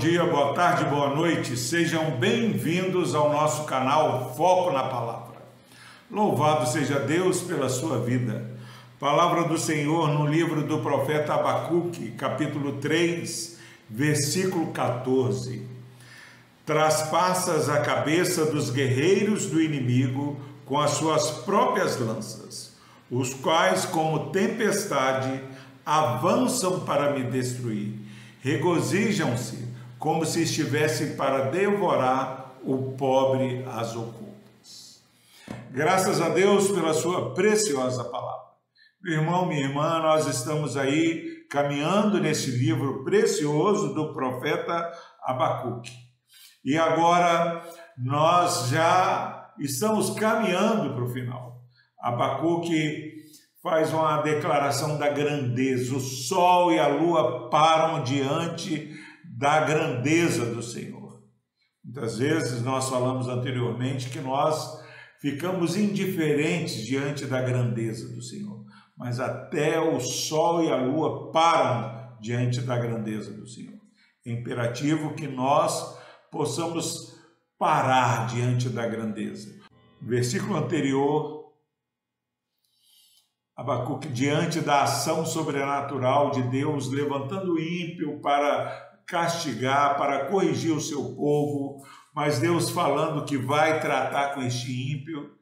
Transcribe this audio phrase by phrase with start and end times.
[0.00, 1.58] dia, boa tarde, boa noite.
[1.58, 5.42] Sejam bem-vindos ao nosso canal Foco na Palavra.
[6.10, 8.50] Louvado seja Deus pela sua vida.
[8.98, 13.58] Palavra do Senhor no livro do profeta Abacuque, capítulo 3,
[13.90, 15.66] versículo 14.
[16.64, 22.74] Traspassas a cabeça dos guerreiros do inimigo com as suas próprias lanças,
[23.10, 25.42] os quais, como tempestade,
[25.84, 28.08] avançam para me destruir
[28.40, 29.68] regozijam-se
[30.00, 35.02] como se estivessem para devorar o pobre às ocultas.
[35.70, 38.40] Graças a Deus pela sua preciosa palavra.
[39.02, 44.90] Meu irmão, minha irmã, nós estamos aí caminhando nesse livro precioso do profeta
[45.22, 45.92] Abacuque.
[46.64, 47.62] E agora
[47.98, 51.60] nós já estamos caminhando para o final.
[52.00, 53.20] Abacuque
[53.62, 55.94] faz uma declaração da grandeza.
[55.94, 58.98] O sol e a lua param diante
[59.36, 61.22] da grandeza do Senhor.
[61.84, 64.80] Muitas vezes nós falamos anteriormente que nós
[65.20, 68.64] ficamos indiferentes diante da grandeza do Senhor,
[68.96, 73.78] mas até o sol e a lua param diante da grandeza do Senhor.
[74.26, 75.98] É imperativo que nós
[76.30, 77.18] possamos
[77.58, 79.58] parar diante da grandeza.
[80.00, 81.40] No versículo anterior,
[83.56, 90.80] Abacuque, diante da ação sobrenatural de Deus, levantando o ímpio para castigar, para corrigir o
[90.80, 95.32] seu povo, mas Deus falando que vai tratar com este ímpio.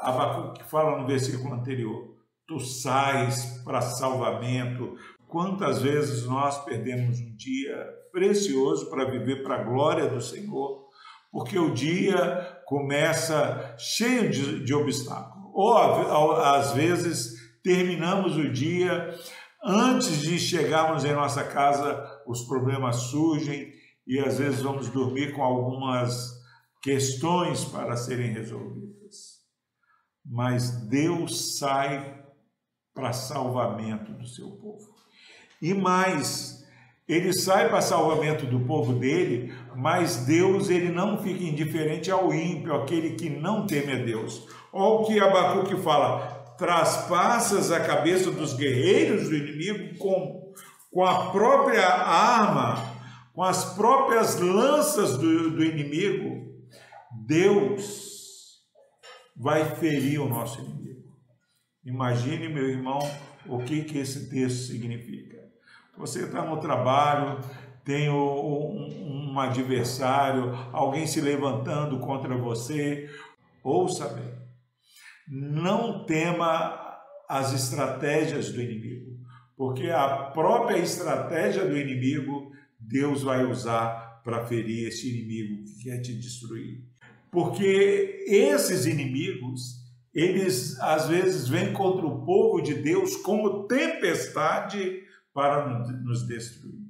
[0.00, 2.14] Abacuque fala no versículo anterior:
[2.46, 4.96] Tu sais para salvamento.
[5.26, 10.86] Quantas vezes nós perdemos um dia precioso para viver para a glória do Senhor,
[11.30, 19.14] porque o dia começa cheio de, de obstáculos ou às vezes terminamos o dia
[19.62, 23.72] antes de chegarmos em nossa casa, os problemas surgem
[24.06, 26.42] e às vezes vamos dormir com algumas
[26.82, 29.40] questões para serem resolvidas.
[30.24, 32.22] Mas Deus sai
[32.92, 34.92] para salvamento do seu povo.
[35.60, 36.66] E mais,
[37.08, 42.74] ele sai para salvamento do povo dele, mas Deus ele não fica indiferente ao ímpio,
[42.74, 44.46] aquele que não teme a Deus.
[44.72, 50.52] Olha o que Abacuque fala: traspassas a cabeça dos guerreiros do inimigo com,
[50.92, 52.76] com a própria arma,
[53.34, 56.52] com as próprias lanças do, do inimigo.
[57.26, 58.60] Deus
[59.36, 61.02] vai ferir o nosso inimigo.
[61.84, 63.00] Imagine, meu irmão,
[63.44, 65.42] o que, que esse texto significa.
[65.98, 67.40] Você está no trabalho,
[67.84, 73.10] tem um, um adversário, alguém se levantando contra você.
[73.64, 74.32] Ouça bem,
[75.28, 76.78] não tema
[77.28, 79.18] as estratégias do inimigo,
[79.56, 86.00] porque a própria estratégia do inimigo Deus vai usar para ferir esse inimigo que quer
[86.00, 86.84] te destruir.
[87.30, 89.80] Porque esses inimigos,
[90.12, 95.66] eles às vezes vêm contra o povo de Deus como tempestade para
[96.02, 96.82] nos destruir.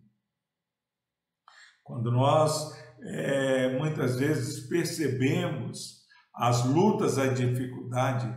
[1.85, 2.73] Quando nós
[3.03, 6.02] é, muitas vezes percebemos
[6.35, 8.33] as lutas, a dificuldade,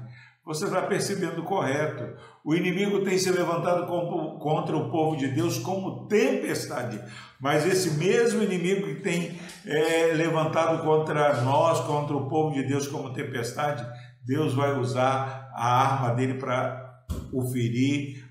[0.46, 2.16] você vai percebendo correto.
[2.44, 3.88] O inimigo tem se levantado
[4.40, 7.02] contra o povo de Deus como tempestade,
[7.40, 12.88] mas esse mesmo inimigo que tem é, levantado contra nós, contra o povo de Deus
[12.88, 13.84] como tempestade,
[14.24, 18.24] Deus vai usar a arma dele para o ferir,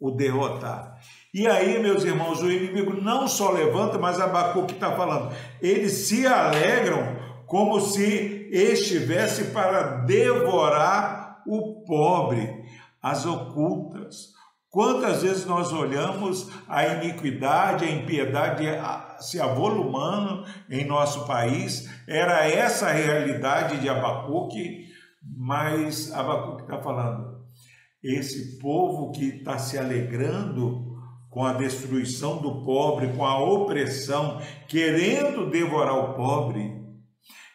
[0.00, 0.98] o derrotar.
[1.32, 6.26] E aí, meus irmãos, o inimigo não só levanta, mas Abacuque está falando, eles se
[6.26, 7.16] alegram
[7.46, 12.64] como se estivesse para devorar o pobre,
[13.02, 14.34] as ocultas.
[14.70, 18.64] Quantas vezes nós olhamos a iniquidade, a impiedade
[19.20, 21.88] se avolumando em nosso país?
[22.08, 24.86] Era essa a realidade de Abacuque,
[25.22, 27.44] mas Abacuque está falando,
[28.02, 30.92] esse povo que está se alegrando
[31.30, 36.83] com a destruição do pobre, com a opressão, querendo devorar o pobre,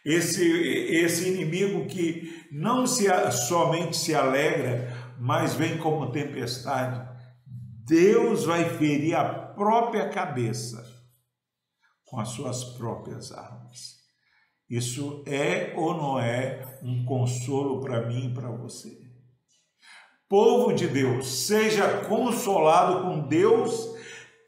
[0.05, 7.07] esse, esse inimigo que não se, somente se alegra, mas vem como tempestade,
[7.85, 10.83] Deus vai ferir a própria cabeça
[12.05, 13.99] com as suas próprias armas.
[14.69, 18.95] Isso é ou não é um consolo para mim e para você?
[20.27, 23.95] Povo de Deus, seja consolado com Deus,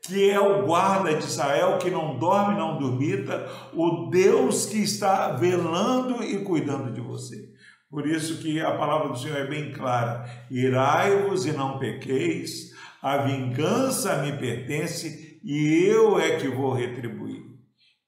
[0.02, 5.34] que é o guarda de Israel, que não dorme, não dormita, o Deus que está
[5.34, 7.52] velando e cuidando de você.
[7.90, 12.72] Por isso que a palavra do Senhor é bem clara: irai-vos e não pequeis,
[13.02, 17.44] a vingança me pertence e eu é que vou retribuir.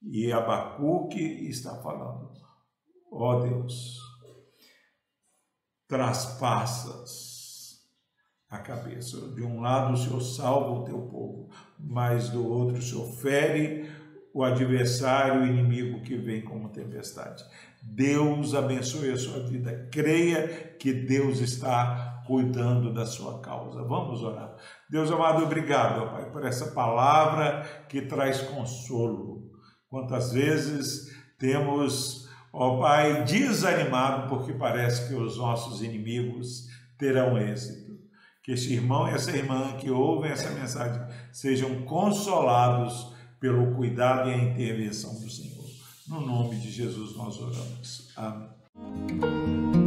[0.02, 2.30] E Abacuque está falando:
[3.12, 3.98] ó oh Deus,
[5.86, 7.34] traspassas
[8.48, 9.28] a cabeça.
[9.32, 13.88] De um lado o Senhor salva o teu povo, mas do outro o Senhor fere
[14.32, 17.44] o adversário, o inimigo que vem como tempestade.
[17.80, 19.88] Deus abençoe a sua vida.
[19.92, 23.82] Creia que Deus está cuidando da sua causa.
[23.82, 24.56] Vamos orar.
[24.90, 29.50] Deus amado, obrigado, Pai, por essa palavra que traz consolo.
[29.88, 36.66] Quantas vezes temos, ó Pai, desanimado porque parece que os nossos inimigos
[36.98, 37.93] terão êxito.
[38.44, 41.02] Que este irmão e essa irmã que ouvem essa mensagem
[41.32, 45.64] sejam consolados pelo cuidado e a intervenção do Senhor.
[46.06, 48.12] No nome de Jesus nós oramos.
[48.14, 49.83] Amém.